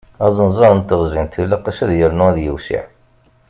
[0.25, 2.81] Anzenzaṛ n teɣẓint ilaq-as ad yernu ad yewsiε.